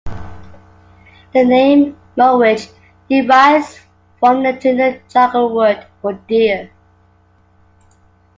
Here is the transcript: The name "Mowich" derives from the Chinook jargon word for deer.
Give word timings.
The 1.31 1.45
name 1.45 1.95
"Mowich" 2.17 2.73
derives 3.07 3.79
from 4.19 4.41
the 4.41 4.53
Chinook 4.53 4.99
jargon 5.07 5.53
word 5.53 5.85
for 6.01 6.13
deer. 6.27 6.71